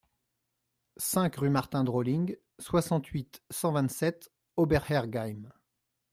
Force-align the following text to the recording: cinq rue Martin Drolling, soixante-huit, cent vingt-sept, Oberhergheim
cinq 0.97 1.35
rue 1.35 1.51
Martin 1.51 1.83
Drolling, 1.83 2.35
soixante-huit, 2.57 3.43
cent 3.51 3.71
vingt-sept, 3.73 4.31
Oberhergheim 4.57 5.51